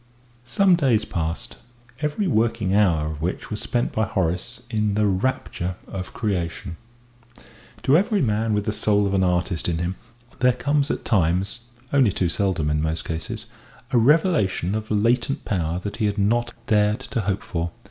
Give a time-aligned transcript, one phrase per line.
[0.47, 1.57] Some days passed,
[1.99, 6.77] every working hour of which was spent by Horace in the rapture of creation.
[7.83, 9.95] To every man with the soul of an artist in him
[10.39, 13.45] there comes at times only too seldom in most cases
[13.91, 17.69] a revelation of latent power that he had not dared to hope for.